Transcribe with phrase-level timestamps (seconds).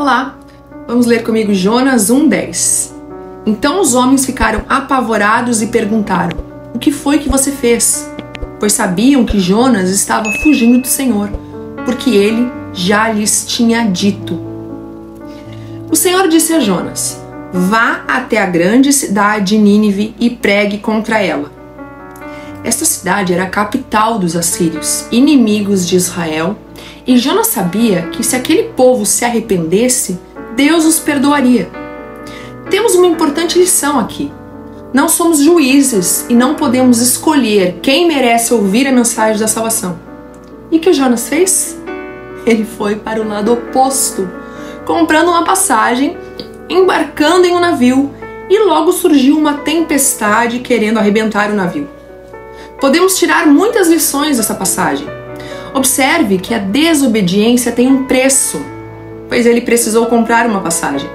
[0.00, 0.34] Olá,
[0.88, 2.90] vamos ler comigo Jonas 1,10.
[3.44, 6.38] Então os homens ficaram apavorados e perguntaram:
[6.74, 8.10] O que foi que você fez?
[8.58, 11.28] Pois sabiam que Jonas estava fugindo do Senhor,
[11.84, 14.40] porque ele já lhes tinha dito.
[15.92, 17.20] O Senhor disse a Jonas:
[17.52, 21.52] Vá até a grande cidade de Nínive e pregue contra ela.
[22.64, 26.56] Esta cidade era a capital dos assírios, inimigos de Israel,
[27.06, 30.18] e Jonas sabia que se aquele povo se arrependesse,
[30.54, 31.68] Deus os perdoaria.
[32.68, 34.30] Temos uma importante lição aqui.
[34.92, 39.98] Não somos juízes e não podemos escolher quem merece ouvir a mensagem da salvação.
[40.70, 41.78] E o que Jonas fez?
[42.46, 44.28] Ele foi para o lado oposto,
[44.84, 46.16] comprando uma passagem,
[46.68, 48.10] embarcando em um navio
[48.48, 51.88] e logo surgiu uma tempestade querendo arrebentar o navio.
[52.80, 55.06] Podemos tirar muitas lições dessa passagem.
[55.72, 58.60] Observe que a desobediência tem um preço,
[59.28, 61.08] pois ele precisou comprar uma passagem.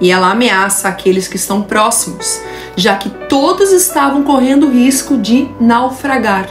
[0.00, 2.40] E ela ameaça aqueles que estão próximos,
[2.76, 6.48] já que todos estavam correndo risco de naufragar.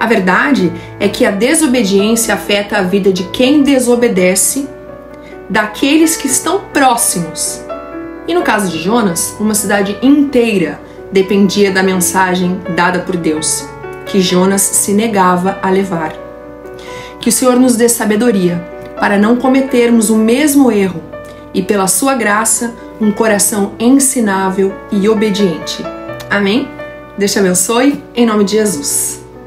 [0.00, 4.68] A verdade é que a desobediência afeta a vida de quem desobedece,
[5.48, 7.62] daqueles que estão próximos.
[8.26, 10.80] E no caso de Jonas, uma cidade inteira
[11.12, 13.73] dependia da mensagem dada por Deus
[14.14, 16.12] que Jonas se negava a levar.
[17.18, 18.64] Que o Senhor nos dê sabedoria
[19.00, 21.02] para não cometermos o mesmo erro
[21.52, 25.84] e, pela sua graça, um coração ensinável e obediente.
[26.30, 26.68] Amém?
[27.18, 29.23] Deus te abençoe, em nome de Jesus.